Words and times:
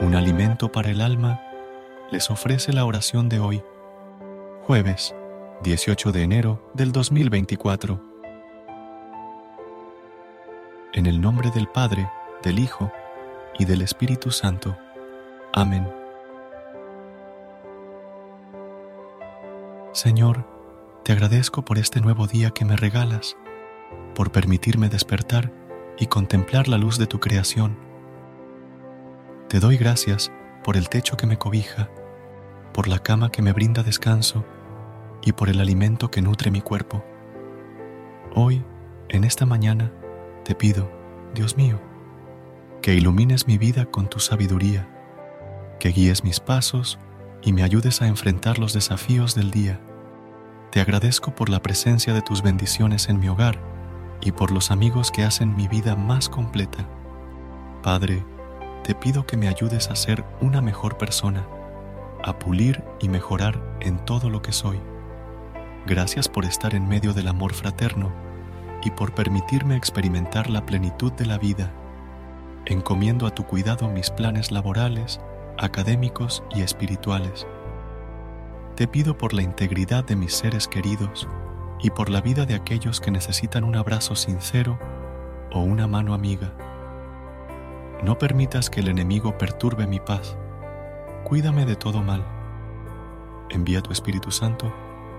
Un 0.00 0.14
alimento 0.14 0.72
para 0.72 0.90
el 0.90 1.02
alma, 1.02 1.42
les 2.10 2.30
ofrece 2.30 2.72
la 2.72 2.86
oración 2.86 3.28
de 3.28 3.38
hoy, 3.38 3.62
jueves 4.62 5.14
18 5.62 6.10
de 6.12 6.22
enero 6.22 6.70
del 6.72 6.90
2024. 6.90 8.00
En 10.94 11.04
el 11.04 11.20
nombre 11.20 11.50
del 11.50 11.68
Padre, 11.68 12.10
del 12.42 12.58
Hijo 12.58 12.90
y 13.58 13.66
del 13.66 13.82
Espíritu 13.82 14.30
Santo. 14.30 14.76
Amén. 15.52 15.86
Señor, 19.92 20.46
te 21.04 21.12
agradezco 21.12 21.62
por 21.62 21.76
este 21.76 22.00
nuevo 22.00 22.26
día 22.26 22.50
que 22.50 22.64
me 22.64 22.76
regalas, 22.76 23.36
por 24.14 24.32
permitirme 24.32 24.88
despertar 24.88 25.52
y 25.98 26.06
contemplar 26.06 26.68
la 26.68 26.78
luz 26.78 26.96
de 26.96 27.06
tu 27.06 27.20
creación 27.20 27.89
te 29.50 29.58
doy 29.58 29.76
gracias 29.76 30.30
por 30.62 30.76
el 30.76 30.88
techo 30.88 31.16
que 31.16 31.26
me 31.26 31.36
cobija, 31.36 31.90
por 32.72 32.86
la 32.86 33.00
cama 33.00 33.32
que 33.32 33.42
me 33.42 33.52
brinda 33.52 33.82
descanso 33.82 34.44
y 35.22 35.32
por 35.32 35.48
el 35.48 35.58
alimento 35.58 36.08
que 36.08 36.22
nutre 36.22 36.52
mi 36.52 36.60
cuerpo. 36.60 37.04
Hoy, 38.32 38.64
en 39.08 39.24
esta 39.24 39.46
mañana, 39.46 39.90
te 40.44 40.54
pido, 40.54 40.88
Dios 41.34 41.56
mío, 41.56 41.80
que 42.80 42.94
ilumines 42.94 43.48
mi 43.48 43.58
vida 43.58 43.86
con 43.86 44.08
tu 44.08 44.20
sabiduría, 44.20 44.88
que 45.80 45.88
guíes 45.88 46.22
mis 46.22 46.38
pasos 46.38 47.00
y 47.42 47.52
me 47.52 47.64
ayudes 47.64 48.02
a 48.02 48.06
enfrentar 48.06 48.60
los 48.60 48.72
desafíos 48.72 49.34
del 49.34 49.50
día. 49.50 49.80
Te 50.70 50.80
agradezco 50.80 51.34
por 51.34 51.48
la 51.48 51.60
presencia 51.60 52.14
de 52.14 52.22
tus 52.22 52.40
bendiciones 52.44 53.08
en 53.08 53.18
mi 53.18 53.28
hogar 53.28 53.60
y 54.20 54.30
por 54.30 54.52
los 54.52 54.70
amigos 54.70 55.10
que 55.10 55.24
hacen 55.24 55.56
mi 55.56 55.66
vida 55.66 55.96
más 55.96 56.28
completa. 56.28 56.88
Padre, 57.82 58.24
te 58.90 58.96
pido 58.96 59.24
que 59.24 59.36
me 59.36 59.46
ayudes 59.46 59.88
a 59.88 59.94
ser 59.94 60.24
una 60.40 60.60
mejor 60.60 60.98
persona, 60.98 61.46
a 62.24 62.40
pulir 62.40 62.82
y 62.98 63.08
mejorar 63.08 63.62
en 63.78 64.04
todo 64.04 64.28
lo 64.28 64.42
que 64.42 64.50
soy. 64.50 64.80
Gracias 65.86 66.28
por 66.28 66.44
estar 66.44 66.74
en 66.74 66.88
medio 66.88 67.12
del 67.12 67.28
amor 67.28 67.54
fraterno 67.54 68.12
y 68.82 68.90
por 68.90 69.14
permitirme 69.14 69.76
experimentar 69.76 70.50
la 70.50 70.66
plenitud 70.66 71.12
de 71.12 71.24
la 71.24 71.38
vida. 71.38 71.72
Encomiendo 72.64 73.28
a 73.28 73.30
tu 73.30 73.44
cuidado 73.44 73.88
mis 73.88 74.10
planes 74.10 74.50
laborales, 74.50 75.20
académicos 75.56 76.42
y 76.52 76.62
espirituales. 76.62 77.46
Te 78.74 78.88
pido 78.88 79.16
por 79.16 79.34
la 79.34 79.42
integridad 79.42 80.02
de 80.02 80.16
mis 80.16 80.34
seres 80.34 80.66
queridos 80.66 81.28
y 81.80 81.90
por 81.90 82.10
la 82.10 82.22
vida 82.22 82.44
de 82.44 82.56
aquellos 82.56 83.00
que 83.00 83.12
necesitan 83.12 83.62
un 83.62 83.76
abrazo 83.76 84.16
sincero 84.16 84.80
o 85.52 85.60
una 85.60 85.86
mano 85.86 86.12
amiga. 86.12 86.69
No 88.02 88.16
permitas 88.16 88.70
que 88.70 88.80
el 88.80 88.88
enemigo 88.88 89.36
perturbe 89.36 89.86
mi 89.86 90.00
paz. 90.00 90.36
Cuídame 91.24 91.66
de 91.66 91.76
todo 91.76 92.02
mal. 92.02 92.24
Envía 93.50 93.82
tu 93.82 93.92
Espíritu 93.92 94.30
Santo 94.30 94.72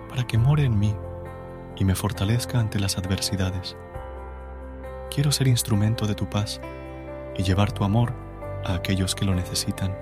para 0.09 0.25
que 0.25 0.39
more 0.39 0.63
en 0.63 0.79
mí 0.79 0.95
y 1.77 1.85
me 1.85 1.93
fortalezca 1.93 2.59
ante 2.59 2.79
las 2.79 2.97
adversidades. 2.97 3.77
Quiero 5.13 5.31
ser 5.31 5.47
instrumento 5.47 6.07
de 6.07 6.15
tu 6.15 6.27
paz 6.27 6.59
y 7.37 7.43
llevar 7.43 7.71
tu 7.71 7.83
amor 7.83 8.13
a 8.65 8.73
aquellos 8.73 9.13
que 9.13 9.25
lo 9.25 9.35
necesitan. 9.35 9.95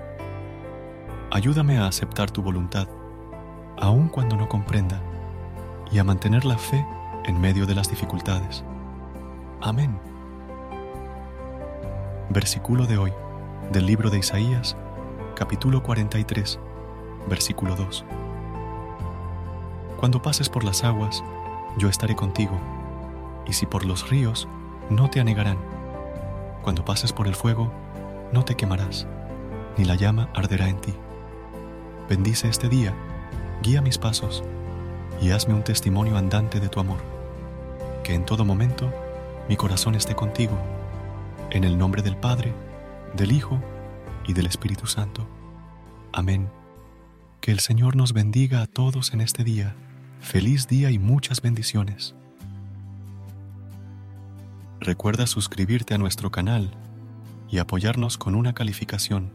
Ayúdame 1.31 1.79
a 1.79 1.87
aceptar 1.87 2.31
tu 2.31 2.41
voluntad, 2.41 2.87
aun 3.77 4.07
cuando 4.07 4.37
no 4.37 4.47
comprenda, 4.47 5.01
y 5.91 5.99
a 5.99 6.03
mantener 6.03 6.45
la 6.45 6.57
fe 6.57 6.85
en 7.25 7.41
medio 7.41 7.65
de 7.65 7.75
las 7.75 7.89
dificultades. 7.89 8.63
Amén. 9.61 9.99
Versículo 12.31 12.85
de 12.85 12.99
hoy 12.99 13.11
del 13.71 13.87
libro 13.87 14.11
de 14.11 14.19
Isaías, 14.19 14.77
capítulo 15.35 15.81
43, 15.81 16.59
versículo 17.27 17.75
2. 17.75 18.05
Cuando 19.97 20.21
pases 20.21 20.47
por 20.47 20.63
las 20.63 20.83
aguas, 20.83 21.23
yo 21.79 21.89
estaré 21.89 22.15
contigo, 22.15 22.55
y 23.47 23.53
si 23.53 23.65
por 23.65 23.83
los 23.83 24.11
ríos, 24.11 24.47
no 24.91 25.09
te 25.09 25.19
anegarán. 25.19 25.57
Cuando 26.61 26.85
pases 26.85 27.13
por 27.13 27.25
el 27.25 27.33
fuego, 27.33 27.71
no 28.31 28.45
te 28.45 28.53
quemarás, 28.53 29.07
ni 29.75 29.85
la 29.85 29.95
llama 29.95 30.29
arderá 30.35 30.69
en 30.69 30.79
ti. 30.79 30.93
Bendice 32.07 32.47
este 32.47 32.69
día, 32.69 32.93
guía 33.63 33.81
mis 33.81 33.97
pasos, 33.97 34.43
y 35.19 35.31
hazme 35.31 35.55
un 35.55 35.63
testimonio 35.63 36.15
andante 36.15 36.59
de 36.59 36.69
tu 36.69 36.79
amor. 36.79 36.99
Que 38.03 38.13
en 38.13 38.23
todo 38.23 38.45
momento 38.45 38.93
mi 39.47 39.57
corazón 39.57 39.95
esté 39.95 40.13
contigo 40.13 40.59
en 41.51 41.63
el 41.63 41.77
nombre 41.77 42.01
del 42.01 42.15
Padre, 42.15 42.53
del 43.15 43.31
Hijo 43.31 43.59
y 44.27 44.33
del 44.33 44.45
Espíritu 44.45 44.85
Santo. 44.87 45.27
Amén. 46.13 46.49
Que 47.41 47.51
el 47.51 47.59
Señor 47.59 47.95
nos 47.95 48.13
bendiga 48.13 48.61
a 48.61 48.67
todos 48.67 49.13
en 49.13 49.21
este 49.21 49.43
día. 49.43 49.75
Feliz 50.19 50.67
día 50.67 50.91
y 50.91 50.99
muchas 50.99 51.41
bendiciones. 51.41 52.15
Recuerda 54.79 55.27
suscribirte 55.27 55.93
a 55.93 55.97
nuestro 55.97 56.31
canal 56.31 56.71
y 57.49 57.57
apoyarnos 57.57 58.17
con 58.17 58.35
una 58.35 58.53
calificación. 58.53 59.31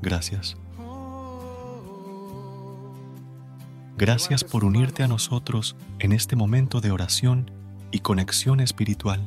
Gracias. 0.00 0.56
Gracias 3.96 4.44
por 4.44 4.64
unirte 4.64 5.02
a 5.02 5.08
nosotros 5.08 5.74
en 5.98 6.12
este 6.12 6.36
momento 6.36 6.80
de 6.80 6.92
oración 6.92 7.50
y 7.90 7.98
conexión 7.98 8.60
espiritual. 8.60 9.26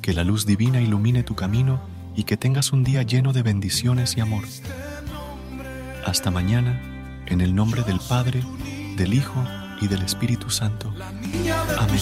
que 0.00 0.12
la 0.14 0.24
luz 0.24 0.46
divina 0.46 0.80
ilumine 0.80 1.22
tu 1.22 1.34
camino 1.34 1.80
y 2.16 2.24
que 2.24 2.36
tengas 2.36 2.72
un 2.72 2.84
día 2.84 3.02
lleno 3.02 3.32
de 3.32 3.42
bendiciones 3.42 4.16
y 4.16 4.20
amor. 4.20 4.44
Hasta 6.06 6.30
mañana, 6.30 6.80
en 7.26 7.40
el 7.40 7.54
nombre 7.54 7.82
del 7.82 8.00
Padre, 8.00 8.42
del 8.96 9.14
Hijo 9.14 9.44
y 9.80 9.88
del 9.88 10.02
Espíritu 10.02 10.50
Santo. 10.50 10.92
Amén. 11.78 12.00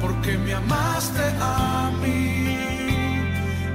Porque 0.00 0.36
me 0.38 0.54
amaste 0.54 1.22
a 1.40 1.90
mí 2.02 2.56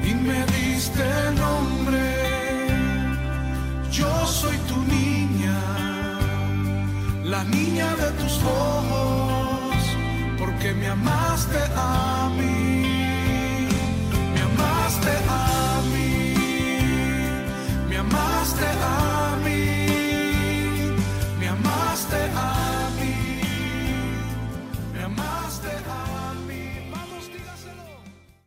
y 0.04 0.14
me 0.14 0.46
diste 0.48 1.06
nombre. 1.38 2.16
Yo 3.92 4.26
soy 4.26 4.58
tu 4.68 4.78
niña, 4.84 5.60
la 7.24 7.44
niña 7.46 7.96
de 7.96 8.12
tus 8.24 8.44
ojos 8.44 9.07
me 10.98 11.12
amaste 11.12 12.17